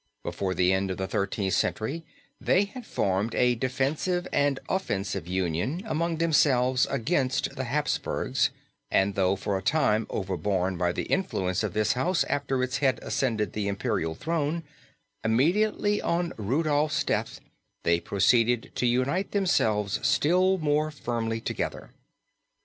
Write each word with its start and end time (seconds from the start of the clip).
Before 0.23 0.55
the 0.55 0.73
end 0.73 0.89
of 0.89 0.97
the 0.97 1.05
Thirteenth 1.05 1.53
Century 1.53 2.03
they 2.39 2.63
had 2.63 2.87
formed 2.87 3.35
a 3.35 3.53
defensive 3.53 4.27
and 4.33 4.59
offensive 4.67 5.27
union 5.27 5.83
among 5.85 6.17
themselves 6.17 6.87
against 6.89 7.55
the 7.55 7.65
Hapsburgs, 7.65 8.49
and 8.89 9.13
though 9.13 9.35
for 9.35 9.59
a 9.59 9.61
time 9.61 10.07
overborne 10.09 10.75
by 10.75 10.91
the 10.91 11.03
influence 11.03 11.61
of 11.61 11.73
this 11.73 11.93
house 11.93 12.23
after 12.23 12.63
its 12.63 12.79
head 12.79 12.97
ascended 13.03 13.53
the 13.53 13.67
Imperial 13.67 14.15
throne, 14.15 14.63
immediately 15.23 16.01
on 16.01 16.33
Rudolph's 16.35 17.03
death 17.03 17.39
they 17.83 17.99
proceeded 17.99 18.71
to 18.77 18.87
unite 18.87 19.33
themselves 19.33 19.99
still 20.01 20.57
more 20.57 20.89
firmly 20.89 21.39
together. 21.39 21.91